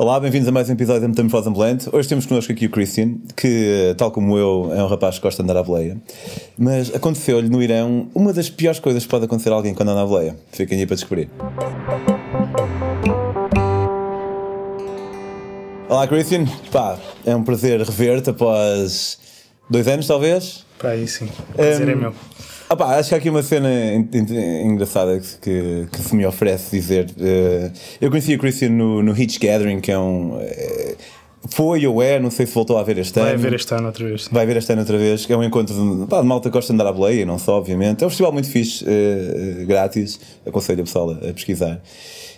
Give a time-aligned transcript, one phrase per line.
[0.00, 1.90] Olá, bem-vindos a mais um episódio da Metamorfose Ambulante.
[1.92, 5.42] Hoje temos connosco aqui o Christian, que, tal como eu, é um rapaz que gosta
[5.42, 6.00] de andar à boleia.
[6.56, 10.00] Mas aconteceu-lhe no Irão uma das piores coisas que pode acontecer a alguém quando anda
[10.00, 10.38] à boleia.
[10.52, 11.28] Fiquem aí para descobrir.
[15.86, 16.46] Olá, Christian.
[16.72, 19.18] Pá, é um prazer rever-te após
[19.68, 20.64] dois anos, talvez.
[20.78, 21.28] Para aí sim.
[21.50, 22.14] O prazer Um, é meu.
[22.72, 26.24] Ah pá, acho que há aqui uma cena en- en- engraçada que, que, se me
[26.24, 27.10] oferece dizer.
[27.20, 27.68] Eh,
[28.00, 30.38] eu conheci o Christian no, no Hitch Gathering, que é um.
[30.40, 30.94] eh,
[31.48, 33.38] foi ou é, não sei se voltou a ver este Vai ano.
[33.40, 34.22] haver este ano outra vez.
[34.24, 34.28] sim.
[34.30, 36.52] Vai ver este ano outra vez, que é um encontro de, pá, de malta que
[36.52, 38.04] gosta de andar à boleia, não só, obviamente.
[38.04, 41.80] É um festival muito fixe, eh, grátis, aconselho a pessoal a, a pesquisar.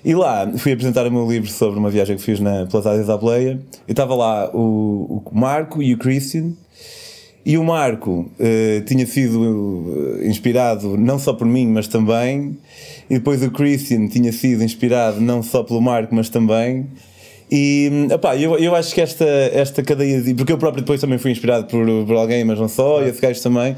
[0.03, 3.07] E lá fui apresentar o meu livro sobre uma viagem que fiz na, pelas áreas
[3.09, 3.61] da boleia.
[3.87, 6.53] E estava lá o, o Marco e o Christian.
[7.45, 12.57] E o Marco eh, tinha sido eh, inspirado não só por mim, mas também.
[13.11, 16.87] E depois o Christian tinha sido inspirado não só pelo Marco, mas também.
[17.51, 20.35] E epá, eu, eu acho que esta, esta cadeia de.
[20.35, 23.21] Porque eu próprio depois também fui inspirado por, por alguém, mas não só, e esse
[23.21, 23.77] gajo também.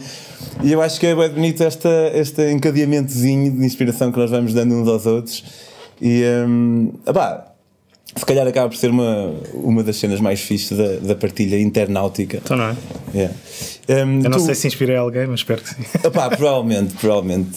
[0.62, 4.52] E eu acho que é bem bonito esta, este encadeamentozinho de inspiração que nós vamos
[4.52, 5.42] dando uns aos outros.
[6.00, 7.53] E um, epá,
[8.16, 12.38] se calhar acaba por ser uma, uma das cenas mais fixes da, da partilha internáutica.
[12.44, 12.76] Então não é?
[13.14, 13.34] Yeah.
[13.88, 15.82] Um, Eu não tu- sei se inspirei alguém, mas espero que sim.
[16.04, 17.50] Epá, provavelmente, provavelmente.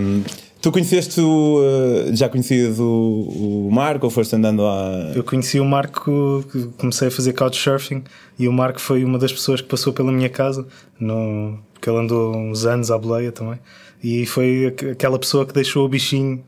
[0.00, 0.22] Um,
[0.60, 1.58] tu conheceste o.
[1.60, 5.12] uh, já conhecias o, o Marco ou foste andando a.
[5.14, 6.44] Eu conheci o Marco,
[6.78, 8.02] comecei a fazer couchsurfing
[8.38, 10.66] e o Marco foi uma das pessoas que passou pela minha casa,
[10.98, 13.58] no, porque ele andou uns anos à boleia também.
[14.02, 16.42] E foi aqu- aquela pessoa que deixou o bichinho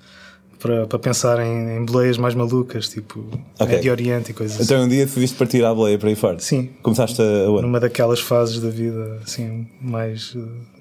[0.62, 3.24] para, para pensar em, em boleias mais malucas, tipo
[3.58, 3.74] Ok.
[3.74, 4.64] Médio Oriente e coisas assim.
[4.64, 6.38] Então um dia decidiste partir à boleia para ir fora?
[6.38, 6.70] Sim.
[6.82, 7.24] Começaste a.
[7.60, 10.38] Numa daquelas fases da vida, assim, mais eh,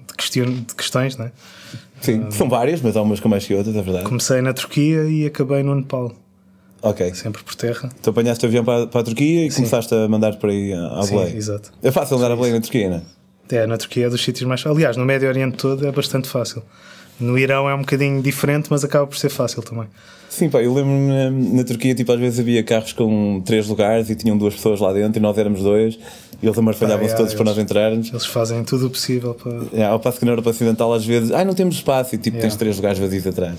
[0.08, 1.32] de, question, de questões, né?
[2.00, 4.04] Sim, são várias, mas há umas com mais que outras, é verdade.
[4.04, 6.12] Comecei na Turquia e acabei no Nepal,
[6.82, 7.14] Ok.
[7.14, 7.90] sempre por terra.
[8.02, 10.98] Tu apanhaste o avião para, para a Turquia e começaste a mandar para aí à
[10.98, 11.36] à Sim, boleia.
[11.36, 11.72] exato.
[11.82, 13.02] É fácil andar à boleia na Turquia, não é?
[13.56, 14.64] É, na Turquia é dos sítios mais.
[14.66, 16.62] Aliás, no Médio Oriente todo é bastante fácil.
[17.22, 19.86] No Irão é um bocadinho diferente, mas acaba por ser fácil também.
[20.28, 24.08] Sim, pá, eu lembro-me na, na Turquia, tipo, às vezes havia carros com três lugares
[24.08, 25.98] e tinham duas pessoas lá dentro e nós éramos dois
[26.42, 28.08] e eles amarfalhavam-se Ah, é, todos para eles- nós entrarmos.
[28.08, 29.60] Eles fazem tudo o possível para.
[29.74, 32.36] É, ao passo que na Europa Ocidental às vezes, ai não temos espaço e tipo
[32.38, 32.48] Yeah.
[32.48, 33.58] tens três lugares vazios atrás.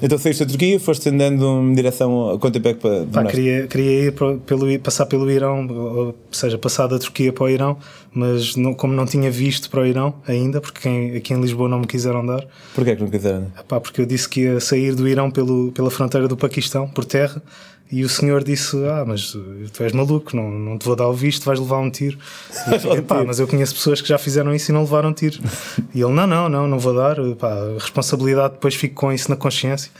[0.00, 3.04] Então saíste da Turquia, foste andando em direção quanto tempo é que para.
[3.06, 7.44] Pá, queria, queria ir para- pelo, passar pelo Irão, ou seja, passar da Turquia para
[7.44, 7.76] o Irão,
[8.12, 11.68] mas não- como não tinha visto para o Irão ainda, porque quem- aqui em Lisboa
[11.68, 13.46] não me quiseram dar, Porquê é que não quiseram?
[13.66, 17.04] Pá, porque eu disse que ia sair do Irão pelo, pela fronteira do Paquistão, por
[17.04, 17.42] terra,
[17.90, 19.32] e o senhor disse: Ah, mas
[19.72, 22.18] tu és maluco, não, não te vou dar o visto, vais levar um tiro.
[22.94, 25.38] E pá, mas eu conheço pessoas que já fizeram isso e não levaram tiro.
[25.94, 29.30] E ele: Não, não, não, não vou dar, pá, a responsabilidade depois fico com isso
[29.30, 29.90] na consciência.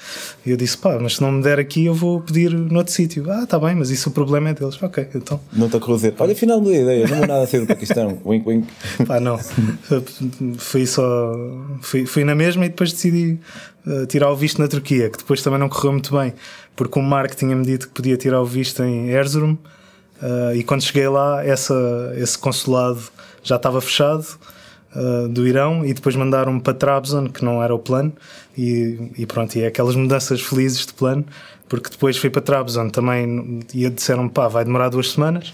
[0.45, 3.31] E eu disse: Pá, mas se não me der aqui, eu vou pedir noutro sítio.
[3.31, 4.81] Ah, tá bem, mas isso o problema é deles.
[4.83, 5.41] Ok, então.
[5.53, 7.67] Não te a dizer, olha, afinal mudei a ideia, não vou nada a sair do
[7.67, 8.19] Paquistão.
[8.25, 8.69] wink, wink.
[9.07, 9.39] Pá, não.
[10.59, 11.33] Fui só.
[11.81, 13.39] Fui, fui na mesma e depois decidi
[13.87, 16.35] uh, tirar o visto na Turquia, que depois também não correu muito bem,
[16.79, 19.59] porque o Mark tinha-me dito que podia tirar o visto em Erzurum
[20.23, 21.75] uh, e quando cheguei lá, essa,
[22.17, 23.03] esse consulado
[23.43, 24.25] já estava fechado.
[24.95, 28.13] uh, do Irão e depois mandaram-me para Trabzon, que não era o plano,
[28.57, 31.25] e, e pronto, e é aquelas mudanças felizes de plano,
[31.69, 35.53] porque depois fui para Trabzon também e disseram pá, vai demorar duas semanas,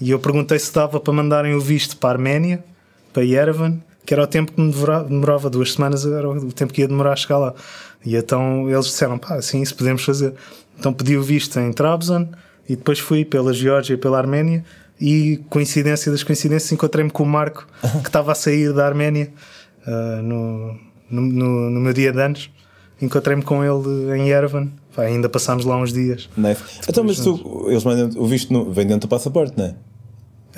[0.00, 2.64] e eu perguntei se dava para mandarem o visto para a Arménia,
[3.12, 6.80] para Yerevan, que era o tempo que me demorava, duas semanas, era o tempo que
[6.80, 7.54] ia demorar a chegar lá.
[8.04, 10.34] E então eles disseram, pá, sim, isso podemos fazer.
[10.76, 12.28] Então pedi o visto em Trabzon
[12.68, 14.64] e depois fui pela Geórgia e pela Arménia
[15.00, 17.64] e, coincidência das coincidências, encontrei-me com o Marco,
[18.02, 19.32] que estava a sair da Arménia
[19.86, 20.76] ah, no,
[21.08, 22.50] no, no, meu dia de anos.
[23.00, 24.72] Encontrei-me com ele em Yerevan.
[24.96, 26.28] Ainda passámos lá uns dias.
[26.36, 26.64] Nice.
[26.88, 29.74] Então, mas tu, eles mandam o visto no, vem dentro do passaporte, não é?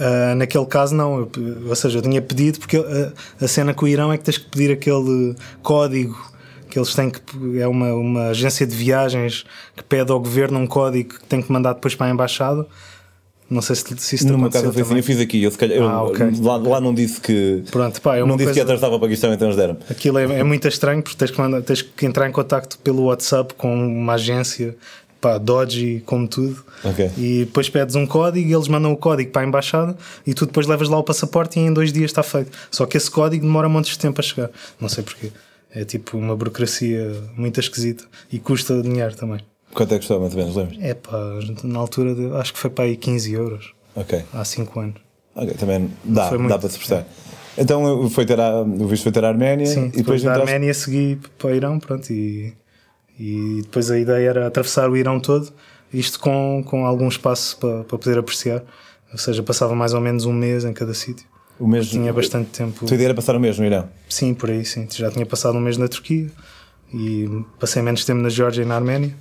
[0.03, 1.19] Uh, naquele caso, não.
[1.21, 1.31] Eu,
[1.69, 4.39] ou seja, eu tinha pedido, porque uh, a cena com o Irão é que tens
[4.39, 6.19] que pedir aquele código
[6.69, 7.21] que eles têm que.
[7.61, 9.45] É uma, uma agência de viagens
[9.77, 12.67] que pede ao governo um código que tem que mandar depois para a embaixada.
[13.51, 15.87] Não sei se, se isso caso foi assim, eu fiz aqui, eu, se calhar, eu-
[15.87, 16.27] Ah, ok.
[16.41, 17.63] lá, lá não disse que.
[17.71, 19.77] Pronto, pá, é não disse que coisa- atravessava o Paquistão, então eles deram.
[19.91, 23.03] Aquilo é, é muito estranho porque tens que, mandar- tens que entrar em contacto pelo
[23.05, 24.75] WhatsApp com uma agência,
[25.23, 26.63] pá, Dodge como tudo.
[26.85, 27.11] Ok.
[27.17, 29.97] E depois pedes um código e eles mandam o código para a embaixada
[30.27, 32.51] e tu depois levas lá o passaporte e em dois dias está feito.
[32.71, 34.51] Só que esse código demora montes de tempo a chegar.
[34.79, 35.31] Não sei porquê.
[35.75, 39.41] É tipo uma burocracia muito esquisita e custa dinheiro também.
[39.73, 40.79] Quanto é que custou, mais ou menos, lembras?
[40.83, 41.17] É pá,
[41.65, 44.23] na altura de- acho que foi para aí 15 euros Ok.
[44.35, 44.97] há 5 anos.
[45.35, 46.59] Ok, também dá, dá muito.
[46.59, 47.07] para se prestar.
[47.57, 50.31] Então foi ter a, o visto foi ter a Arménia Sim, e depois, depois da
[50.33, 52.53] entraste- Arménia segui para o Irão, pronto, e,
[53.19, 55.53] e depois a ideia era atravessar o Irão todo
[55.93, 58.63] isto com, com algum espaço para, para poder apreciar.
[59.13, 61.27] Ou seja, passava mais ou menos um mês em cada sítio.
[61.59, 62.85] O mesmo, Tinha bastante tempo.
[62.85, 63.89] A tua ideia era passar o mesmo, Irão?
[64.09, 64.89] Sim, por aí, sim.
[64.91, 66.31] Já tinha passado um mês na Turquia
[66.93, 67.29] e
[67.61, 69.15] passei menos tempo na Geórgia e na Arménia,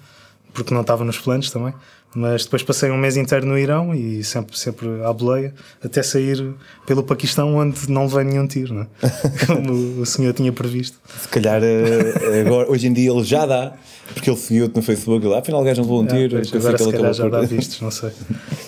[0.54, 1.74] porque não estava nos planos também.
[2.14, 5.54] Mas depois passei um mês inteiro no Irão e sempre, sempre à boleia,
[5.84, 6.54] até sair
[6.86, 8.88] pelo Paquistão, onde não levei nenhum tiro, não é?
[9.48, 10.98] como o senhor tinha previsto.
[11.22, 13.74] Se calhar eh, agora, hoje em dia ele já dá,
[14.14, 16.38] porque ele seguiu-te no Facebook lá, afinal o gajo não levou um tiro.
[16.38, 18.12] É, agora se calhar já dá vistos, não sei.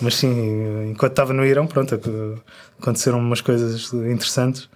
[0.01, 1.99] Mas sim, enquanto estava no Irão, pronto,
[2.79, 4.69] aconteceram umas coisas interessantes.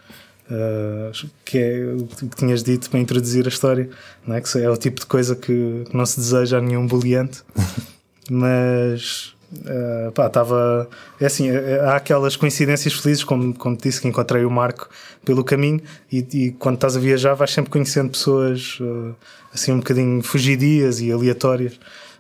[0.50, 1.12] Uh,
[1.44, 3.90] que é o que tinhas dito para introduzir a história,
[4.26, 4.40] não é?
[4.40, 7.42] que é o tipo de coisa que, não se deseja a nenhum boliante.
[8.30, 10.90] mas uh, pá, estava.
[11.20, 14.90] É assim, é, há aquelas coincidências felizes, como, como te disse, que encontrei o Marco
[15.26, 15.82] pelo caminho
[16.12, 19.16] e, e quando estás a viajar vais sempre conhecendo pessoas uh,
[19.54, 21.80] assim um bocadinho fugidias e aleatórias,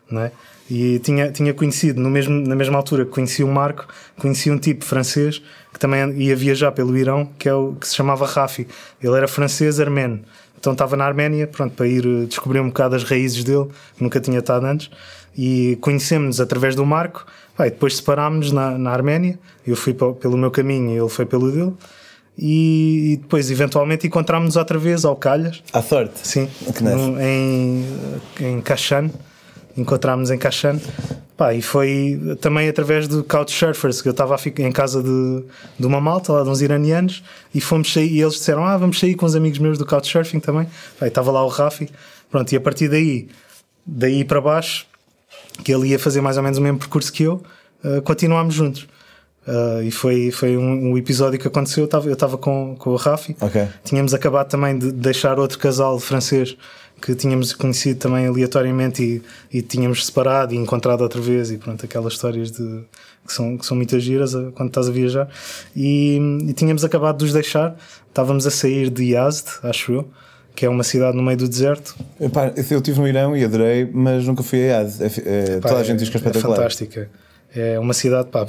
[0.10, 0.32] não é?
[0.70, 3.88] E tinha, tinha conhecido, no mesmo, na mesma altura que conheci o Marco,
[4.18, 7.96] conheci um tipo francês que também ia viajar pelo Irão, que, é o, que se
[7.96, 8.68] chamava Rafi.
[9.02, 10.22] Ele era francês armênio.
[10.60, 13.68] Então estava na Arménia, pronto, para ir eh, descobrir um bocado as raízes dele,
[14.00, 14.90] nunca tinha estado antes
[15.38, 17.26] e conhecemos-nos através do Marco.
[17.56, 19.38] Pai, depois separámos-nos na, na Arménia.
[19.66, 21.74] Eu fui pelo meu caminho e ele foi pelo dele.
[22.38, 25.64] E, e depois, eventualmente, encontrámos-nos outra vez ao Calhas.
[25.74, 26.28] À sorte?
[26.28, 26.50] Sim,
[26.82, 27.86] no, em,
[28.40, 29.10] em Kashan.
[29.76, 30.80] Encontrámos em Kashan.
[31.36, 35.44] Pá, e foi também através do Couchsurfers, que eu estava em casa de,
[35.80, 37.24] de uma malta, lá de uns iranianos,
[37.54, 40.40] e fomos sair, e eles disseram: Ah, vamos sair com os amigos meus do Couchsurfing
[40.40, 40.68] também.
[41.00, 41.90] Pá, estava lá o Rafi.
[42.32, 43.28] Pronto, e a partir daí,
[43.86, 44.88] daí para baixo,
[45.64, 47.42] que ele ia fazer mais ou menos o mesmo percurso que eu,
[47.84, 48.88] uh, continuámos juntos.
[49.48, 51.88] Uh, e foi, foi um, um, episódio que aconteceu.
[52.06, 53.70] Eu estava com, com o Rafi, okay.
[53.84, 56.58] tínhamos acabado também de deixar outro casal francês
[57.02, 61.50] que tínhamos conhecido também aleatoriamente e, e tínhamos separado e encontrado outra vez.
[61.50, 62.84] E pronto, aquelas histórias de,
[63.26, 65.30] que, são, que são muitas giras uh, quando estás a viajar.
[65.74, 67.78] E, e tínhamos acabado de os deixar,
[68.10, 70.10] estávamos a sair de Yazd, acho eu
[70.58, 71.96] que é uma cidade no meio do deserto.
[72.20, 75.00] Epá, eu estive no Irão e adorei, mas nunca fui a Yaz.
[75.00, 76.56] É, é, toda a gente diz que é, é espetacular.
[76.56, 77.10] É fantástica.
[77.56, 78.44] É uma cidade, pá,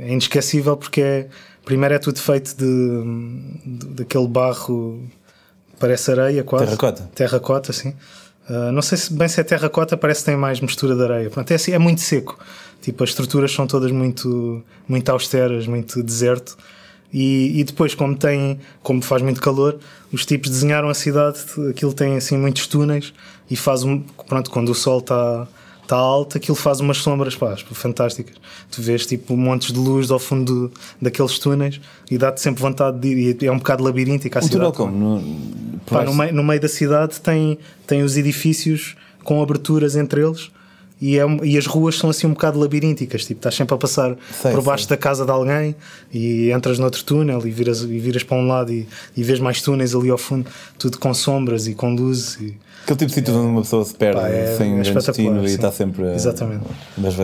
[0.00, 1.26] é inesquecível porque é,
[1.62, 2.66] primeiro é tudo feito de,
[3.66, 5.04] de daquele barro,
[5.78, 6.64] parece areia quase.
[6.64, 7.10] Terracota.
[7.14, 7.90] Terracota, sim.
[8.48, 11.28] Uh, não sei se bem se é terracota, parece que tem mais mistura de areia.
[11.28, 12.38] Pronto, é, assim, é muito seco.
[12.80, 16.56] Tipo, as estruturas são todas muito, muito austeras, muito deserto.
[17.18, 19.78] E, e, depois, como tem, como faz muito calor,
[20.12, 21.38] os tipos desenharam a cidade,
[21.70, 23.14] aquilo tem assim muitos túneis
[23.50, 25.48] e faz um, pronto, quando o sol está
[25.88, 28.36] tá alto, aquilo faz umas sombras pá, fantásticas.
[28.70, 30.70] Tu vês tipo montes de luz ao fundo
[31.00, 31.80] daqueles túneis
[32.10, 33.42] e dá-te sempre vontade de ir.
[33.42, 34.72] E é um bocado labiríntico a um cidade.
[34.72, 35.18] Túnel como?
[35.18, 40.20] No, pá, no, meio, no meio da cidade tem, tem os edifícios com aberturas entre
[40.20, 40.50] eles
[41.00, 44.16] e, é, e as ruas são assim um bocado labirínticas, tipo, estás sempre a passar
[44.30, 44.96] sei, por baixo sei.
[44.96, 45.76] da casa de alguém
[46.12, 49.60] e entras noutro túnel e viras, e viras para um lado e, e vês mais
[49.60, 52.36] túneis ali ao fundo, tudo com sombras e com luzes.
[52.40, 55.42] E, Aquele tipo de sítio onde uma pessoa se perde pá, é, sem é destino
[55.42, 56.64] e está sempre Exatamente.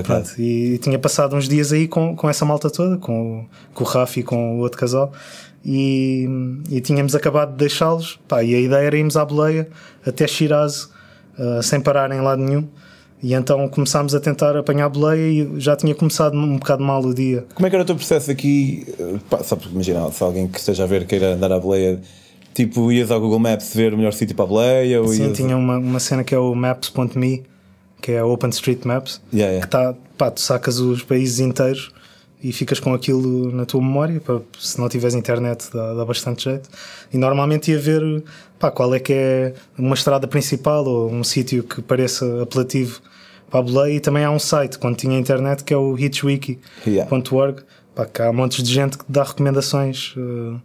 [0.02, 3.84] Pronto, e, e, tinha passado uns dias aí com, com essa malta toda, com, com
[3.84, 5.12] o Rafi e com o outro casal.
[5.64, 6.28] E,
[6.68, 9.68] e tínhamos acabado de deixá-los, e a ideia era irmos à boleia
[10.04, 10.90] até Shiraz
[11.38, 12.66] uh, sem parar em lado nenhum
[13.22, 17.00] e então começámos a tentar apanhar a boleia e já tinha começado um bocado mal
[17.02, 17.46] o dia.
[17.54, 18.84] Como é que era o teu processo aqui?
[19.30, 22.00] Pá, só porque imagina, se alguém que esteja a ver queira andar à boleia,
[22.52, 25.00] tipo, ias ao Google Maps ver o melhor sítio para a boleia?
[25.00, 25.36] Ou Sim, ias...
[25.36, 27.44] tinha uma, uma cena que é o Maps.me,
[28.00, 29.64] que é a OpenStreetMaps, yeah, yeah.
[29.64, 31.92] que tá, pá, tu sacas os países inteiros
[32.42, 34.20] e ficas com aquilo na tua memória.
[34.20, 36.68] Pá, se não tiveres internet, dá, dá, bastante jeito.
[37.12, 38.02] E normalmente ia ver
[38.58, 43.00] pá, qual é que é uma estrada principal ou um sítio que pareça apelativo
[43.60, 43.94] boleia.
[43.94, 46.56] E também há um site, quando tinha internet, que é o hitchwiki.org.
[46.86, 48.10] Yeah.
[48.10, 50.14] Que há montes de gente que dá recomendações.
[50.16, 50.60] Uh,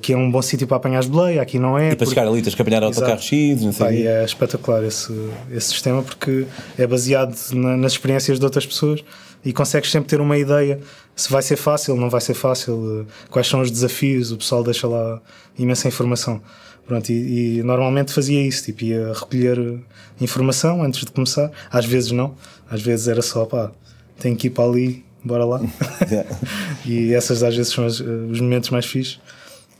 [0.00, 1.88] que é um bom sítio para apanhar as boleia, aqui não é.
[1.88, 2.14] E para porque...
[2.14, 3.86] chegar ali tens que apanhar autocarro X, não sei.
[3.86, 5.12] Pá, é espetacular esse,
[5.50, 6.46] esse sistema porque
[6.78, 9.04] é baseado na, nas experiências de outras pessoas
[9.44, 10.80] e consegues sempre ter uma ideia
[11.16, 14.64] se vai ser fácil, não vai ser fácil, eh, quais são os desafios, o pessoal
[14.64, 15.20] deixa lá
[15.56, 16.40] imensa informação.
[16.86, 19.80] Pronto, e, e, normalmente fazia isso, tipo, ia recolher
[20.20, 22.34] informação antes de começar, às vezes não,
[22.70, 23.72] às vezes era só pá,
[24.18, 25.60] tenho que ir para ali, bora lá.
[26.84, 29.20] e essas às vezes são os, os momentos mais fixos.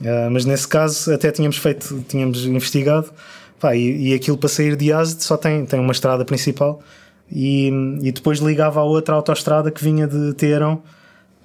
[0.01, 3.13] Uh, mas nesse caso até tínhamos feito, tínhamos investigado,
[3.61, 6.83] pá, e, e aquilo para sair de Azed só tem, tem uma estrada principal
[7.31, 7.71] e,
[8.03, 10.83] e depois ligava a outra autoestrada que vinha de Teherão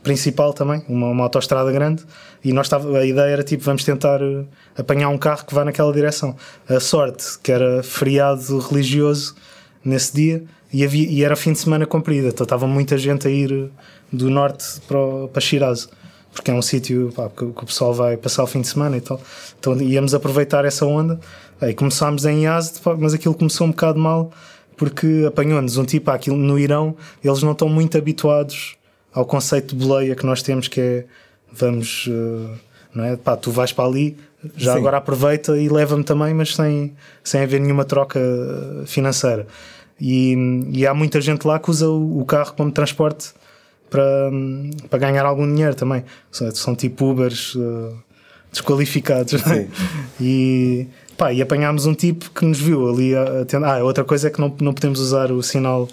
[0.04, 2.04] principal também, uma, uma autoestrada grande,
[2.44, 5.66] e nós tava, a ideia era tipo, vamos tentar uh, apanhar um carro que vá
[5.66, 6.36] naquela direção.
[6.68, 9.36] A sorte, que era feriado religioso
[9.84, 13.32] nesse dia, e, havia, e era fim de semana comprida, então estava muita gente a
[13.32, 13.70] ir
[14.12, 15.90] do norte para, para Shiraz,
[16.34, 19.02] porque é um sítio que, que o pessoal vai passar o fim de semana e
[19.02, 19.20] tal.
[19.60, 21.20] Então íamos aproveitar essa onda.
[21.60, 24.32] Aí começámos em Yazd, mas aquilo começou um bocado mal,
[24.78, 28.79] porque apanhou-nos um tipo aquilo no Irão, eles não estão muito habituados
[29.14, 31.06] ao conceito de boleia que nós temos, que é
[31.52, 32.58] vamos, uh,
[32.94, 33.16] não é?
[33.16, 34.18] Pá, tu vais para ali,
[34.56, 34.80] já Sim.
[34.80, 39.48] agora aproveita e leva-me também, mas sem, sem haver nenhuma troca uh, financeira.
[40.00, 40.36] E,
[40.72, 43.34] e há muita gente lá que usa o, o carro como transporte
[43.90, 44.32] para,
[44.90, 46.06] para ganhar algum dinheiro também.
[46.32, 47.94] São, são tipo Ubers uh,
[48.52, 49.44] desqualificados.
[49.44, 49.68] não é?
[50.22, 50.88] E,
[51.18, 54.32] pá, e apanhámos um tipo que nos viu ali a, a Ah, outra coisa é
[54.32, 55.88] que não, não podemos usar o sinal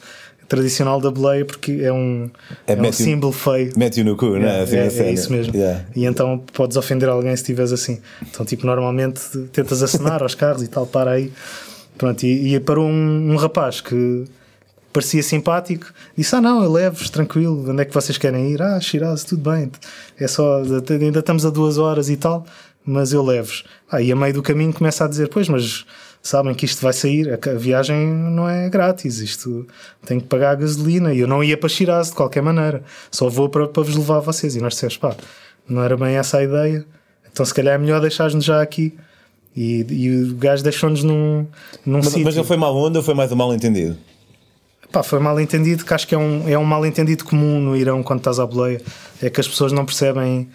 [0.49, 2.31] tradicional da boleia porque é um,
[2.67, 3.73] É é um símbolo feio.
[3.77, 4.61] Mete-o no cu, é?
[4.63, 5.55] Assim, É, é isso mesmo.
[5.55, 5.85] Yeah.
[5.95, 8.01] E então podes ofender alguém se estiveres assim.
[8.23, 9.21] Então, tipo, normalmente
[9.53, 11.33] tentas acenar aos carros e tal, para aí.
[11.99, 14.25] Pronto, e, e parou um, um rapaz que
[14.93, 18.63] parecia simpático, disse: Ah, não, eu levo-vos, tranquilo, onde é que vocês querem ir?
[18.63, 19.71] Ah, Shiraz, tudo bem,
[20.19, 22.47] é só, ainda estamos a duas horas e tal,
[22.85, 23.65] mas eu levo-vos.
[23.91, 25.85] Ah, e a meio do caminho começa a dizer: Pois, mas
[26.27, 29.67] sabem que isto vai sair, a, viagem não é grátis, isto
[30.05, 33.29] tem que pagar a gasolina e eu não ia para Shiraz de qualquer maneira, só
[33.29, 34.57] vou para, para vos levar a vocês.
[34.57, 35.15] E nós dissemos: Pá,
[35.69, 36.85] não era bem essa a ideia,
[37.33, 38.95] então se calhar é melhor deixar-nos já aqui.
[39.57, 41.47] E, e o gajo deixou-nos num,
[41.85, 42.25] num Mas, sítio.
[42.25, 43.97] mas não foi mal onda ou foi mais um mal entendido?
[44.93, 47.75] Pá, foi mal entendido, que acho que é um, é um mal entendido comum no
[47.75, 48.83] Irão quando estás à boleia.
[49.23, 50.49] É que as pessoas não percebem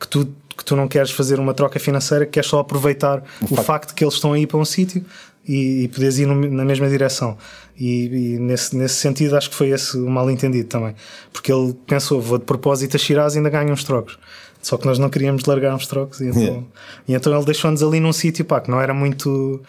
[0.00, 3.56] que tu, que tu não queres fazer uma troca financeira, que queres só aproveitar o,
[3.56, 3.94] facto.
[3.94, 5.02] que eles estão a ir para um sítio
[5.46, 7.38] e, e poderes ir no- na mesma direção.
[7.78, 10.94] E, e nesse, nesse sentido acho que foi esse o mal entendido também.
[11.32, 14.18] Porque ele pensou, vou de propósito a Shiraz e ainda ganho uns trocos.
[14.60, 16.20] Só que nós não queríamos largar uns trocos.
[16.20, 16.62] E então, Yeah.
[17.06, 19.62] e então ele deixou-nos ali num sítio pá, que não era muito,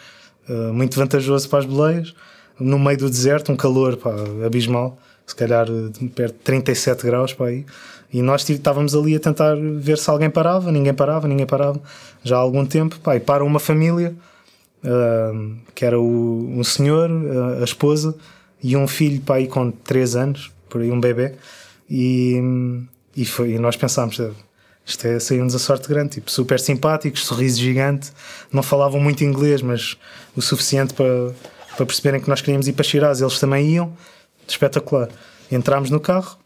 [0.50, 2.16] uh, muito vantajoso para as boleias,
[2.60, 7.32] no meio do deserto, um calor pá, abismal, se calhar uh, perto de 37 graus
[7.34, 7.66] para aí.
[8.12, 11.80] E nós estávamos ali a tentar ver se alguém parava, ninguém parava, ninguém parava,
[12.24, 13.00] já há algum tempo.
[13.00, 14.16] Pá, e para uma família,
[14.84, 18.16] uh, que era o, um senhor, uh, a esposa
[18.64, 21.36] e um filho pá, aí com 3 anos, por aí um bebê.
[21.90, 22.42] E,
[23.16, 24.20] e, foi, e nós pensámos,
[24.86, 28.12] isto é saiu-nos a sorte grande, tipo, super simpáticos, sorriso gigante,
[28.52, 29.98] não falavam muito inglês, mas
[30.36, 31.32] o suficiente para,
[31.76, 33.94] para perceberem que nós queríamos ir para Shiraz, eles também iam,
[34.48, 35.10] espetacular.
[35.52, 36.38] Entramos no carro,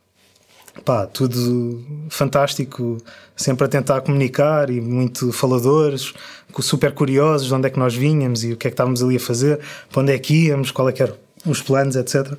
[0.83, 2.97] pá, tudo fantástico,
[3.35, 6.13] sempre a tentar comunicar e muito faladores,
[6.59, 9.17] super curiosos de onde é que nós vinhamos e o que é que estávamos ali
[9.17, 9.59] a fazer,
[9.91, 11.15] para onde é que íamos, qual é que eram
[11.45, 12.33] os planos, etc.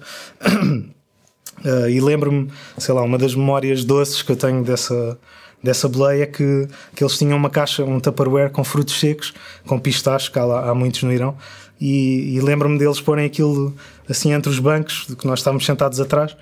[1.64, 5.18] Uh, e lembro-me, sei lá, uma das memórias doces que eu tenho dessa,
[5.62, 9.32] dessa boleia é que, que eles tinham uma caixa, um Tupperware com frutos secos,
[9.66, 11.36] com pistache, que há, lá, há muitos no Irão,
[11.80, 13.74] e, e lembro-me deles porem aquilo
[14.08, 16.36] assim entre os bancos, de que nós estávamos sentados atrás,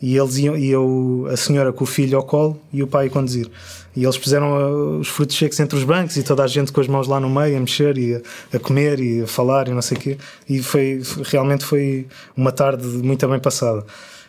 [0.00, 3.06] e eles iam, e eu, a senhora com o filho ao colo e o pai
[3.06, 3.48] a conduzir.
[3.96, 6.80] E eles puseram uh, os frutos secos entre os bancos e toda a gente com
[6.82, 8.20] as mãos lá no meio a mexer e a,
[8.54, 10.18] a comer e a falar e não sei o quê.
[10.48, 13.84] E foi, realmente foi uma tarde muito bem passada.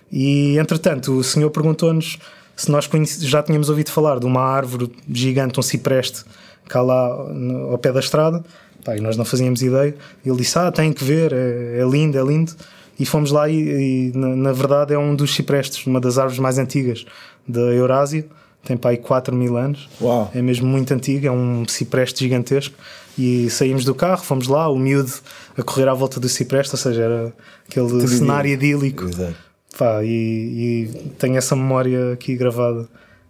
[0.10, 2.18] E entretanto, o senhor perguntou-nos
[2.56, 6.24] se nós já tínhamos ouvido falar de uma árvore gigante, um cipreste,
[6.68, 8.44] cá lá no- ao pé da estrada.
[8.86, 9.94] Pá, e nós não fazíamos ideia.
[10.26, 12.54] E ele disse: Ah, tem que ver, é, é lindo, é lindo.
[13.00, 16.40] E fomos lá, e, e, na, na verdade é um dos ciprestes, uma das árvores
[16.40, 17.06] mais antigas
[17.48, 18.26] da Eurásia.
[18.64, 19.88] Tem para aí 4 mil anos.
[20.02, 20.30] Uau.
[20.34, 22.76] É mesmo muito antigo, é um cipreste gigantesco.
[23.18, 25.12] E saímos do carro, fomos lá, o miúdo
[25.58, 27.34] a correr à volta do cipreste, ou seja, era
[27.68, 29.06] aquele cenário idílico.
[29.06, 29.36] Exato.
[29.78, 32.88] Pá, e, e tenho essa memória aqui gravada,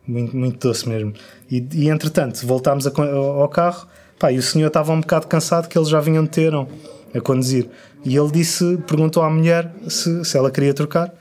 [0.08, 1.14] muito, muito doce mesmo.
[1.52, 5.68] E, e entretanto, voltámos a ao carro, pá, e o senhor estava um bocado cansado
[5.68, 6.68] que eles já vinham de Teherão
[7.14, 7.70] a conduzir.
[8.08, 11.14] E ele disse, perguntou à mulher se, se ela queria trocar,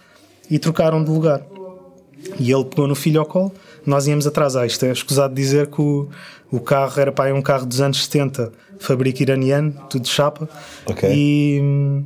[0.49, 1.43] e trocaram de lugar.
[2.38, 3.52] E ele pegou no filho ao colo,
[3.85, 4.55] nós íamos atrás.
[4.55, 6.09] Ah, isto é escusado dizer que o,
[6.49, 10.49] o carro era pá, é um carro dos anos 70, fabrico iraniano, tudo de chapa.
[10.87, 11.11] Ok.
[11.12, 12.05] E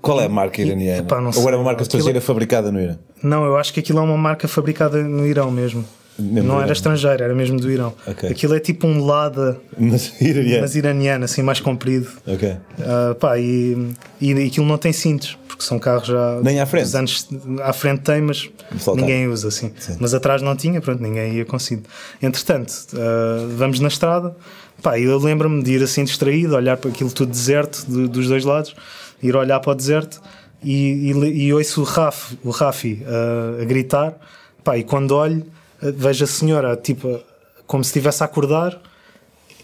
[0.00, 1.00] Qual é a marca iraniana?
[1.00, 2.96] Epá, não Ou era uma marca estrangeira fabricada no Irã?
[3.24, 5.84] Não, eu acho que aquilo é uma marca fabricada no Irão mesmo.
[6.18, 7.94] Mesmo não era estrangeira, era mesmo do Irão.
[8.06, 8.28] Ok.
[8.30, 10.12] Aquilo é tipo um Lada, Mas
[10.60, 12.08] mas iraniano, assim mais comprido.
[12.26, 12.54] Ok.
[12.80, 16.40] Ah, pá, e, e aquilo não tem cintos, porque são carros já.
[16.42, 16.94] Nem à frente?
[16.96, 17.28] Anos,
[17.62, 18.48] à frente tem, mas
[18.94, 19.72] ninguém usa assim.
[19.98, 21.88] Mas atrás não tinha, pronto, ninguém ia com cinto.
[22.22, 24.36] Entretanto, ah, vamos na estrada,
[24.82, 28.28] pá, e eu lembro-me de ir assim distraído, olhar para aquilo tudo deserto do- dos
[28.28, 28.76] dois lados,
[29.22, 30.20] ir olhar para o deserto
[30.62, 34.14] e, e, e ouço o, Raf, o Rafi ah, a gritar,
[34.62, 35.44] pá, e quando olho,
[35.82, 37.20] vejo a senhora tipo
[37.66, 38.80] como se estivesse a acordar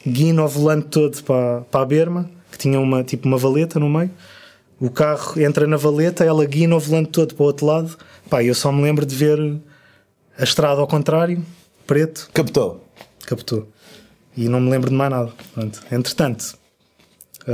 [0.06, 3.88] guina o volante todo para, para a berma, que tinha uma, tipo uma valeta no
[3.88, 4.10] meio,
[4.80, 7.96] o carro entra na valeta, ela guina o volante todo para o outro lado.
[8.30, 9.38] Pá, eu só me lembro de ver
[10.38, 11.44] a estrada ao contrário,
[11.86, 12.30] preto.
[12.32, 12.84] Captou.
[13.26, 13.68] Captou.
[14.36, 15.32] E não me lembro de mais nada.
[15.52, 15.82] Pronto.
[15.90, 16.56] Entretanto.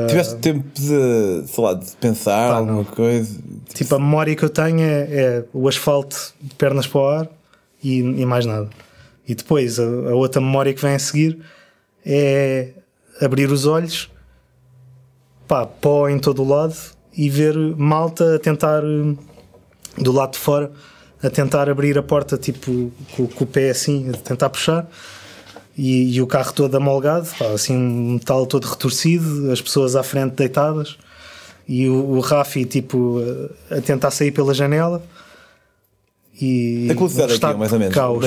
[0.08, 2.84] Tiveste uh, tempo de, sei lá, de pensar pá, alguma não.
[2.84, 3.38] coisa?
[3.72, 7.28] Tipo, a memória que eu tenho é, é, o asfalto de pernas para o ar
[7.84, 8.68] e, e mais nada.
[9.28, 11.38] E depois a, a outra memória que vem a seguir
[12.04, 12.70] é
[13.20, 14.10] abrir os olhos,
[15.46, 16.74] pá, pó em todo o lado
[17.16, 20.72] e ver malta a tentar, do lado de fora,
[21.22, 24.86] a tentar abrir a porta, tipo, com, com o pé assim, a tentar puxar.
[25.76, 30.02] E, e, o carro todo amolgado, pá, assim, um metal todo retorcido, as pessoas à
[30.02, 30.96] frente deitadas,
[31.66, 33.20] e o, o Rafi, tipo,
[33.70, 35.02] a, a tentar sair pela janela.
[36.40, 37.94] E a velocidade aqui, mais ou menos.
[37.94, 38.24] Caos.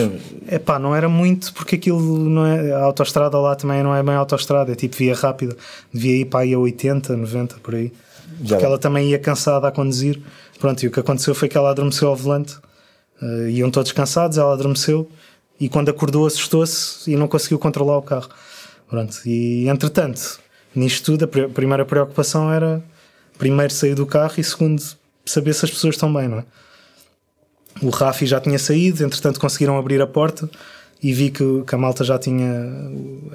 [0.48, 2.72] É pá, não era muito porque aquilo não é.
[2.72, 5.56] A autostrada lá também não é bem autostrada, é tipo via rápida.
[5.94, 7.92] Devia ir para aí a 80, 90 por aí.
[8.42, 10.22] Já porque ela também ia cansada a conduzir.
[10.60, 12.56] Pronto, e o que aconteceu foi que ela adormeceu ao volante.
[13.22, 15.10] Uh, iam todos cansados, ela adormeceu
[15.60, 18.30] e quando acordou assustou-se e não conseguiu controlar o carro.
[18.90, 20.40] Pronto, e entretanto,
[20.74, 22.82] nisto tudo, a pr primeira preocupação era
[23.38, 24.82] primeiro sair do carro e segundo
[25.26, 26.46] saber se as pessoas estão bem, não é?
[27.82, 30.50] O Rafi já tinha saído, entretanto conseguiram abrir a porta
[31.02, 32.52] e vi que, que, a malta já tinha,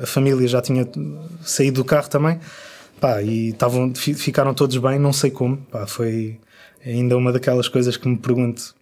[0.00, 0.88] a família já tinha
[1.42, 2.40] saído do carro também.
[3.00, 5.56] Pá, e estavam, ficaram todos bem, não sei como.
[5.56, 6.38] Pá, foi
[6.84, 8.74] ainda uma daquelas coisas que me pergunto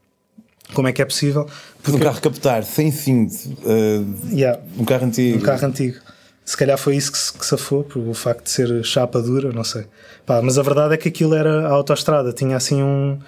[0.75, 1.47] como é que é possível.
[1.83, 1.99] Porque...
[1.99, 5.39] Um carro captar sem cinto, uh, yeah, um carro antigo.
[5.39, 5.99] Um carro antigo.
[6.45, 9.53] Se calhar foi isso que se, que safou, por o facto de ser chapa dura,
[9.53, 9.87] não sei.
[10.27, 13.19] Pá, mas a verdade é que aquilo era a autoestrada, tinha assim um.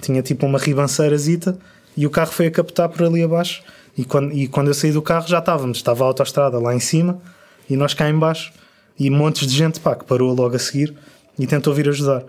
[0.00, 1.58] tinha tipo uma ribanceirazita
[1.96, 3.62] e o carro foi a captar por ali abaixo.
[3.96, 6.80] E quando, e quando eu saí do carro já estávamos, estava a autoestrada lá em
[6.80, 7.20] cima
[7.70, 8.52] e nós cá em baixo
[8.98, 10.94] e montes de gente pá, que parou logo a seguir
[11.38, 12.24] e tentou vir ajudar.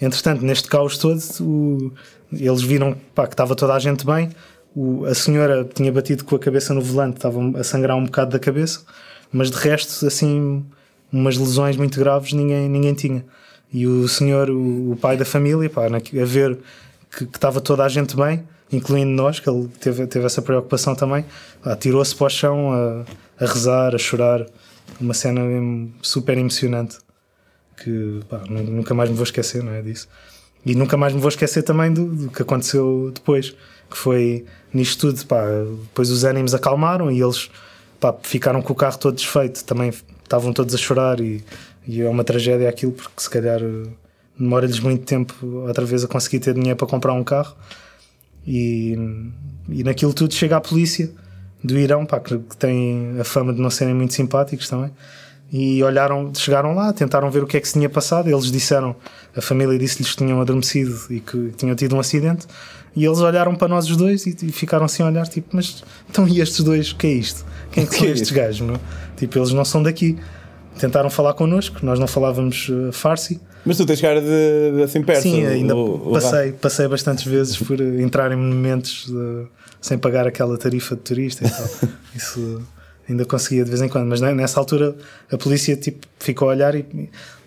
[0.00, 1.92] Entretanto, neste caos todo, o,
[2.32, 4.30] eles viram pá, que estava toda a gente bem.
[4.74, 8.30] O, a senhora tinha batido com a cabeça no volante, estava a sangrar um bocado
[8.30, 8.80] da cabeça,
[9.30, 10.64] mas de resto, assim,
[11.12, 13.24] umas lesões muito graves ninguém, ninguém tinha.
[13.72, 16.58] E o senhor, o, o pai da família, pá, a ver
[17.10, 20.94] que, que estava toda a gente bem, incluindo nós, que ele teve, teve essa preocupação
[20.94, 21.24] também,
[21.78, 23.04] tirou-se para o chão a,
[23.44, 24.46] a, rezar, a chorar.
[25.00, 25.40] Uma cena
[26.00, 26.98] super emocionante
[27.76, 30.08] que pá, nunca mais me vou esquecer, não é disso.
[30.64, 33.50] E nunca mais me vou esquecer também do, do que aconteceu depois,
[33.90, 35.44] que foi nisto tudo, pá,
[35.82, 37.50] depois os ânimos acalmaram e eles
[37.98, 41.44] pá, ficaram com o carro todo desfeito, também estavam todos a chorar e,
[41.86, 43.88] e é uma tragédia aquilo, porque se calhar eh,
[44.38, 45.34] demora-lhes muito tempo
[45.66, 47.56] outra vez a conseguir ter dinheiro para comprar um carro
[48.46, 48.96] e,
[49.68, 51.10] e naquilo tudo chega a polícia
[51.62, 54.90] do Irão, pá, que tem a fama de não serem muito simpáticos também
[55.52, 58.26] e olharam, chegaram lá, tentaram ver o que é que se tinha passado.
[58.26, 58.96] Eles disseram,
[59.36, 62.46] a família disse-lhes que tinham adormecido e que tinham tido um acidente.
[62.96, 65.84] E eles olharam para nós os dois e, e ficaram assim a olhar, tipo, mas
[66.08, 67.44] então e estes dois, o que é isto?
[67.70, 68.62] Quem é que são estes gajos?
[68.62, 68.80] Meu?
[69.14, 70.18] Tipo, eles não são daqui.
[70.78, 73.38] Tentaram falar connosco, nós não falávamos uh, farsi.
[73.64, 75.22] Mas tu tens cara de, de assim perto.
[75.22, 79.46] Sim, ainda o, passei, o passei bastantes vezes por entrar em monumentos de,
[79.80, 81.88] sem pagar aquela tarifa de turista e tal.
[82.14, 82.62] Isso
[83.08, 84.96] ainda conseguia de vez em quando, mas nessa altura
[85.30, 86.84] a polícia tipo, ficou a olhar e,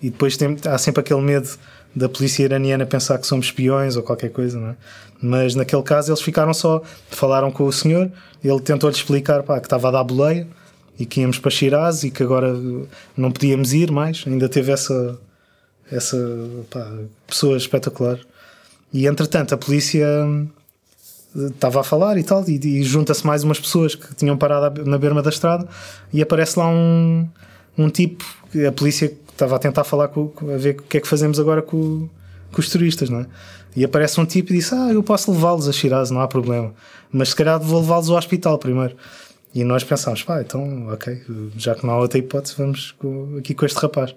[0.01, 1.49] e depois tem, há sempre aquele medo
[1.95, 4.75] da polícia iraniana pensar que somos espiões ou qualquer coisa, não é?
[5.21, 8.11] Mas naquele caso eles ficaram só, falaram com o senhor,
[8.43, 10.45] ele tentou-lhe explicar pá, que estava a dar boleia
[10.99, 12.53] e que íamos para Shiraz e que agora
[13.15, 15.17] não podíamos ir mais, ainda teve essa,
[15.91, 16.17] essa
[16.69, 16.91] pá,
[17.27, 18.19] pessoa espetacular.
[18.93, 20.07] E entretanto a polícia
[21.35, 24.97] estava a falar e tal, e, e junta-se mais umas pessoas que tinham parado na
[24.97, 25.67] berma da estrada
[26.13, 27.27] e aparece lá um,
[27.77, 28.23] um tipo,
[28.67, 31.61] a polícia estava a tentar falar com, a ver o que é que fazemos agora
[31.61, 32.07] com,
[32.51, 33.25] com os turistas, não é?
[33.75, 36.73] E aparece um tipo e disse: Ah, eu posso levá-los a Shiraz, não há problema,
[37.11, 38.95] mas se calhar vou levá-los ao hospital primeiro.
[39.53, 41.21] E nós pensámos: pá, então, ok,
[41.57, 44.15] já que não há outra hipótese, vamos com, aqui com este rapaz.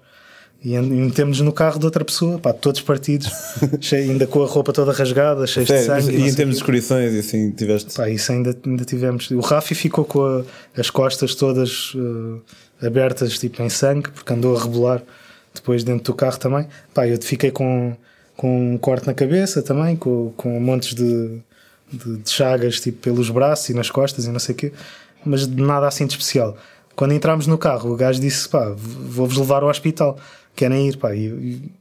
[0.64, 3.31] E metemos no carro de outra pessoa, pá, todos partidos,
[3.81, 6.11] cheio, ainda com a roupa toda rasgada, cheio de sangue.
[6.11, 7.94] E em termos de escorições, assim, tiveste.
[7.94, 9.31] Pá, isso ainda, ainda tivemos.
[9.31, 10.44] O Rafi ficou com a,
[10.77, 12.42] as costas todas uh,
[12.83, 15.03] abertas, tipo em sangue, porque andou a rebolar
[15.55, 16.66] depois dentro do carro também.
[16.92, 17.97] Pá, eu fiquei com,
[18.37, 21.38] com um corte na cabeça também, com, com montes de,
[21.92, 24.73] de, de chagas tipo, pelos braços e nas costas e não sei o quê,
[25.25, 26.57] mas nada assim de especial.
[26.97, 30.18] Quando entramos no carro, o gajo disse: pá, vou-vos levar ao hospital
[30.59, 31.14] querem ir, pá.
[31.14, 31.73] E, e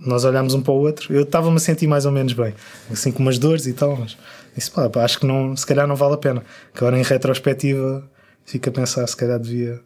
[0.00, 1.14] nós olhámos um para o outro.
[1.14, 2.54] Eu estava-me a sentir mais ou menos bem,
[2.90, 4.16] assim com umas dores e tal, mas
[4.56, 6.42] disse, pá, pá, acho que não, se calhar não vale a pena.
[6.74, 8.02] Que agora em retrospectiva
[8.44, 9.80] fica a pensar, se calhar devia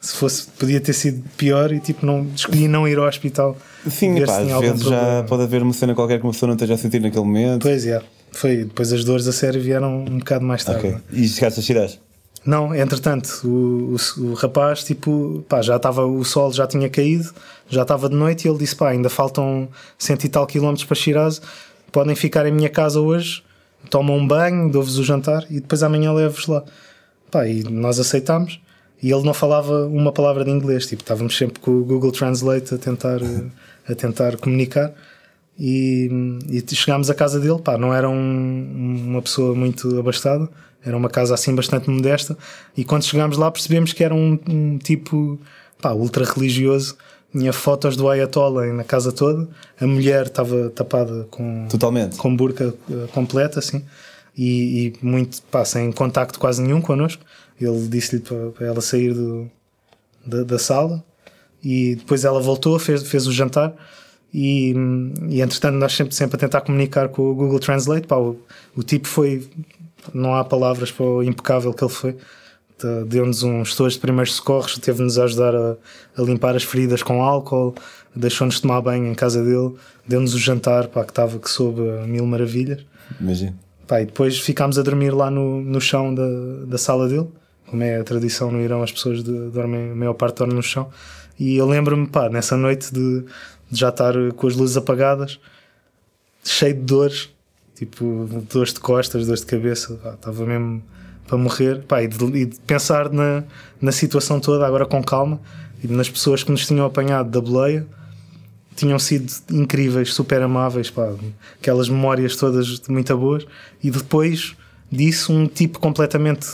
[0.00, 3.56] se fosse, podia ter sido pior e tipo, não, escolhi não ir ao hospital.
[3.90, 6.74] Sim, pá, às vezes já pode haver uma cena qualquer que uma pessoa não esteja
[6.74, 7.62] a sentir naquele momento.
[7.62, 8.64] Pois é, foi.
[8.64, 10.86] Depois as dores a sério vieram um bocado mais tarde.
[10.86, 11.00] Okay.
[11.12, 11.90] E chegaste a cheirar?
[12.44, 17.32] Não, entretanto, o, o, o, rapaz, tipo, pá, já estava, o sol já tinha caído,
[17.68, 20.96] já estava de noite e ele disse: pá, ainda faltam cento e tal quilómetros para
[20.96, 21.42] Shiraz,
[21.92, 23.42] podem ficar em minha casa hoje,
[23.90, 26.64] tomam um banho, dou-vos o jantar e depois amanhã levo-vos lá.
[27.30, 28.60] Pá, e nós aceitámos
[29.02, 32.74] e ele não falava uma palavra de inglês, tipo, estávamos sempre com o Google Translate
[32.74, 33.20] a tentar,
[33.88, 34.92] a tentar comunicar.
[35.58, 36.08] E,
[36.48, 40.48] e chegámos à casa dele, pá, não era um, uma pessoa muito abastada,
[40.84, 42.36] era uma casa assim bastante modesta.
[42.76, 45.38] E quando chegámos lá percebemos que era um, um tipo
[45.80, 46.96] pá, ultra religioso.
[47.30, 49.48] Tinha fotos do Ayatollah na casa toda.
[49.78, 52.16] A mulher estava tapada com, Totalmente.
[52.16, 53.84] com burca eh, completa, assim,
[54.36, 57.22] e, e, muito pá, sem contacto quase nenhum connosco.
[57.60, 59.50] Ele disse-lhe para ela sair do,
[60.24, 61.04] da, da sala
[61.62, 63.74] e depois ela voltou, fez, fez o jantar.
[64.32, 64.74] E,
[65.28, 68.06] e entretanto, nós sempre, sempre a tentar comunicar com o Google Translate.
[68.06, 68.38] Pá, o,
[68.74, 69.46] o tipo foi
[70.12, 72.16] não há palavras para o impecável que ele foi.
[73.06, 75.76] Deu-nos uns estojos de primeiros socorros, teve-nos a ajudar a,
[76.16, 77.74] a, limpar as feridas com álcool,
[78.14, 79.74] deixou-nos tomar banho em casa dele,
[80.06, 82.84] deu-nos o jantar pá, que estava que soube mil maravilhas.
[83.20, 83.56] Imagina.
[83.86, 86.28] Pá, e depois ficámos a dormir lá no, no chão da,
[86.66, 87.26] da sala dele,
[87.66, 90.62] como é a tradição no Irão, as pessoas de, dormem, a maior parte dormem no
[90.62, 90.88] chão.
[91.38, 93.24] E eu lembro-me, pá, nessa noite de,
[93.70, 95.40] de já estar com as luzes apagadas,
[96.44, 97.30] cheio de dores,
[97.78, 100.82] tipo dores de costas, dores de cabeça, estava mesmo
[101.26, 101.82] para morrer.
[101.84, 103.44] Pá, e, de, e, de, pensar na,
[103.80, 105.40] na situação toda, agora com calma,
[105.82, 107.86] e nas pessoas que nos tinham apanhado da boleia,
[108.74, 111.14] tinham sido incríveis, super amáveis, pá,
[111.60, 113.46] aquelas memórias todas muito boas,
[113.82, 114.56] e depois
[114.90, 116.48] disso, um tipo completamente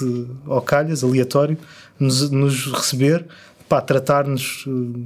[0.46, 1.56] ao calhas, aleatório,
[1.98, 3.24] nos, nos receber,
[3.68, 5.00] pá, tratar-nos eh,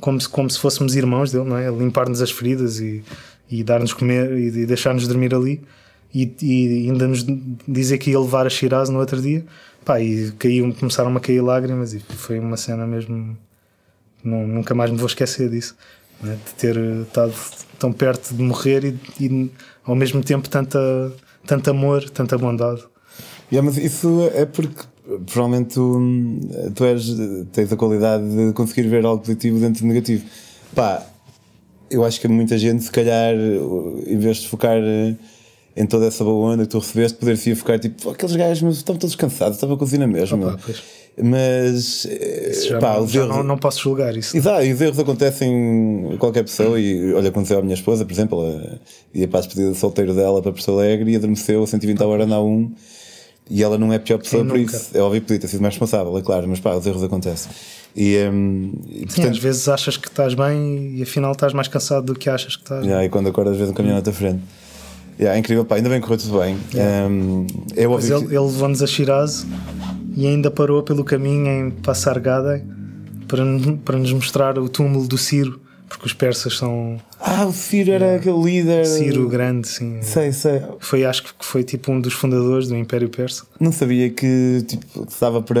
[0.00, 1.68] como se, como se fôssemos irmãos dele, não é?
[1.70, 3.02] Limpar-nos as feridas e
[3.50, 5.60] e dar-nos comer e deixar-nos dormir ali
[6.14, 7.24] e, e, ainda nos
[7.66, 9.44] dizer que ia levar a Shiraz no outro dia
[9.84, 13.36] pá, e caiu, começaram a cair lágrimas e foi uma cena mesmo
[14.24, 15.76] não, nunca mais me vou esquecer disso
[16.22, 16.38] né?
[16.46, 17.32] de ter estado
[17.78, 19.50] tão perto de morrer e, e,
[19.84, 21.12] ao mesmo tempo tanta,
[21.46, 22.82] tanto amor, tanta bondade
[23.50, 24.82] yeah, mas isso é porque
[25.26, 26.00] provavelmente tu,
[26.74, 27.06] tu és,
[27.52, 30.24] tens a qualidade de conseguir ver algo positivo dentro do negativo
[30.74, 31.02] pá
[31.90, 33.34] eu acho que muita gente, se calhar,
[34.06, 35.14] em vez de focar eh,
[35.76, 38.96] em toda essa boa onda que tu recebeste, poder-se focar tipo, aqueles gajos mas estão
[38.96, 40.48] todos cansados, estava a cozinha mesmo.
[40.48, 40.58] Opa,
[41.22, 42.06] mas
[42.68, 43.14] já, pá, não, erros...
[43.14, 44.36] não, não, posso julgar isso.
[44.36, 46.78] Exato, e os erros acontecem a qualquer pessoa.
[46.80, 48.80] E olha, aconteceu à minha esposa, por exemplo, ela
[49.12, 52.06] ia para a despedida de solteiro dela para Porto Alegre e adormeceu a 120 a
[52.06, 52.72] hora na 1
[53.50, 54.76] e ela não é a pior pessoa Sim, por nunca.
[54.76, 54.96] isso.
[54.96, 57.50] É óbvio que podia ter sido mais responsável, é claro, mas pá, os erros acontecem.
[57.96, 61.68] E, um, e, portanto, Sim, às vezes achas que estás bem e afinal estás mais
[61.68, 62.84] cansado do que achas que estás.
[62.84, 64.42] Yeah, e quando acordas, às vezes um caminhão à tua frente.
[65.18, 66.56] Yeah, é incrível, pá, ainda bem que correu tudo bem.
[66.72, 67.08] Yeah.
[67.08, 68.26] Um, é Mas ele, que...
[68.26, 69.46] ele levou-nos a Shiraz
[70.16, 72.64] e ainda parou pelo caminho em Passar Gada
[73.26, 73.42] para,
[73.84, 77.00] para nos mostrar o túmulo do Ciro porque os persas são.
[77.20, 78.86] Ah, o Ciro era aquele líder.
[78.86, 80.00] Ciro Grande, sim.
[80.02, 80.62] Sei, sei.
[80.78, 83.44] Foi, acho que foi tipo um dos fundadores do Império Persa.
[83.58, 85.60] Não sabia que tipo, estava para.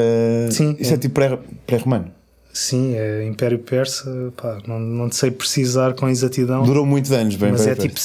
[0.50, 0.76] Sim.
[0.78, 1.20] Isto é, é tipo
[1.66, 2.12] pré-romano.
[2.52, 6.64] Sim, é Império Persa, pá, não, não sei precisar com exatidão.
[6.64, 8.00] Durou muitos anos, bem Mas é tipo,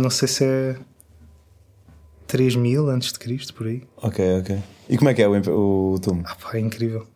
[0.00, 0.76] não sei se é
[2.26, 3.82] 3 mil antes de Cristo, por aí.
[3.96, 4.58] Ok, ok.
[4.88, 6.24] E como é que é o, o túmulo?
[6.28, 7.06] Ah, pá, é incrível.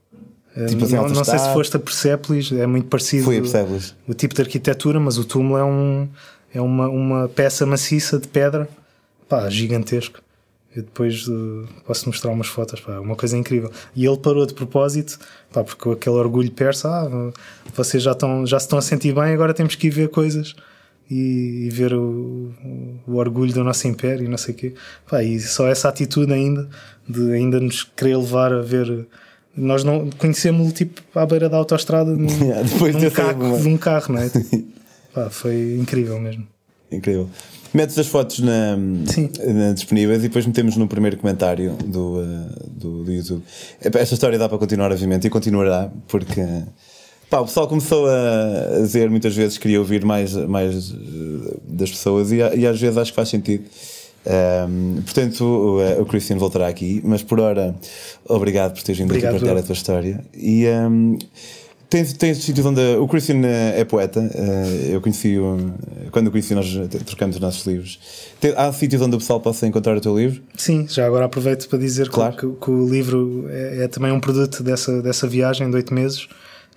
[0.68, 3.24] Tipo assim, não, não sei se foste a Persepolis, é muito parecido.
[3.24, 3.94] Fui a Persepolis.
[4.08, 6.08] O tipo de arquitetura, mas o túmulo é, um,
[6.52, 8.68] é uma, uma peça maciça de pedra,
[9.28, 10.20] pá, gigantesco.
[10.74, 13.70] Eu depois uh, posso mostrar umas fotos, pá, uma coisa incrível.
[13.94, 15.18] E ele parou de propósito,
[15.52, 17.32] pá, porque aquele orgulho persa, ah,
[17.74, 20.54] vocês já, estão, já se estão a sentir bem, agora temos que ir ver coisas
[21.10, 22.52] e, e ver o,
[23.06, 24.74] o, orgulho do nosso império e não sei o quê.
[25.08, 26.68] Pá, e só essa atitude ainda,
[27.08, 29.06] de ainda nos querer levar a ver
[29.60, 33.76] nós não conhecemos-lo tipo à beira da autostrada num, yeah, depois num carro, de um
[33.76, 34.30] carro, não é?
[35.12, 36.46] Pá, foi incrível mesmo.
[36.90, 37.28] Incrível.
[37.72, 43.04] Metes as fotos na, na, disponíveis e depois metemos no primeiro comentário do, uh, do,
[43.04, 43.42] do, YouTube.
[43.80, 46.44] Esta história dá para continuar, obviamente, e continuará, porque
[47.28, 51.90] pá, o pessoal começou a dizer muitas vezes que queria ouvir mais, mais uh, das
[51.90, 53.64] pessoas e, e às vezes acho que faz sentido.
[54.26, 57.74] Um, portanto, o, o Christian voltará aqui, mas por hora,
[58.26, 60.22] obrigado por teres vindo aqui partilhar a tua história.
[60.34, 61.16] E um,
[61.90, 62.80] Tens, tens sítios onde.
[62.98, 64.20] O Christian é poeta.
[64.88, 65.36] Eu conheci.
[66.12, 66.72] Quando eu conheci, nós
[67.04, 67.98] trocamos os nossos livros.
[68.56, 70.40] Há sítios onde o pessoal possa encontrar o teu livro?
[70.56, 72.36] Sim, já agora aproveito para dizer claro.
[72.36, 76.28] que, que, o livro é, é, também um produto dessa, dessa viagem de oito meses,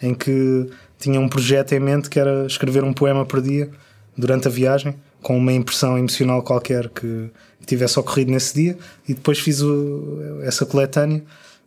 [0.01, 3.69] em que tinha um projeto em mente que era escrever um poema por dia
[4.17, 7.31] durante a viagem, com uma impressão emocional qualquer que
[7.65, 11.23] tivesse ocorrido nesse dia, e depois fiz o, essa coletânea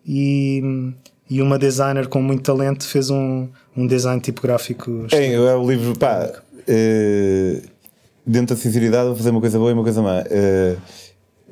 [0.06, 0.92] e
[1.28, 5.06] e uma designer com muito talento fez um, um design tipográfico.
[5.10, 7.62] É, é o livro, pá, uh,
[8.24, 10.20] dentro da sinceridade, vou fazer uma coisa boa e uma coisa má.
[10.20, 10.80] Uh,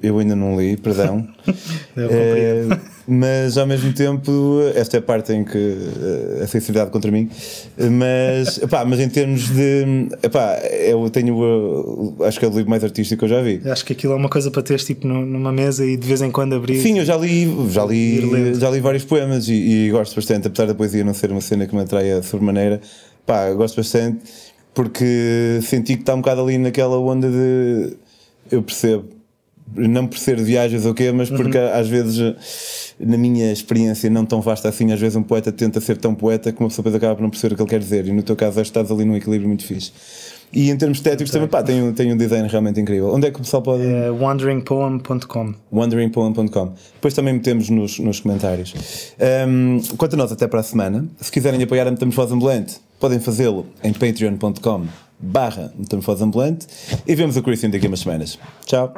[0.03, 1.27] eu ainda não li, perdão.
[1.97, 2.67] é,
[3.07, 7.29] mas ao mesmo tempo, esta é a parte em que uh, a sinceridade contra mim.
[7.77, 10.09] Mas, epá, mas em termos de.
[10.23, 11.37] Epá, eu tenho.
[11.37, 13.61] Uh, acho que é o livro mais artístico que eu já vi.
[13.65, 16.31] Acho que aquilo é uma coisa para teres tipo numa mesa e de vez em
[16.31, 16.81] quando abrir.
[16.81, 20.67] Sim, eu já li, já li, já li vários poemas e, e, gosto bastante, apesar
[20.67, 22.81] da poesia não ser uma cena que me atraia sobremaneira.
[23.27, 24.21] Pá, gosto bastante
[24.75, 27.97] porque senti que está um bocado ali naquela onda de.
[28.51, 29.09] Eu percebo
[29.75, 31.73] não por ser viagens ou quê, mas porque uhum.
[31.73, 32.35] às vezes,
[32.99, 36.53] na minha experiência não tão vasta assim, às vezes um poeta tenta ser tão poeta
[36.53, 38.07] que uma pessoa depois acaba por não perceber o que ele quer dizer.
[38.07, 39.93] E no teu caso, estás ali num equilíbrio muito fixe.
[40.53, 43.13] E em termos estéticos também, pá, tem, tem um design realmente incrível.
[43.13, 43.83] Onde é que o pessoal pode.
[43.85, 45.55] É wanderingpoem.com.
[45.73, 46.73] Wanderingpoem.com.
[46.95, 48.73] Depois também metemos nos, nos comentários.
[49.49, 51.09] Um, quanto a nós, até para a semana.
[51.21, 54.87] Se quiserem apoiar a Metamorfose Ambulante, podem fazê-lo em patreon.com
[55.19, 56.67] barra Metamorfose Ambulante.
[57.05, 58.39] E vemos o Christian daqui a umas semanas.
[58.65, 58.95] Tchau.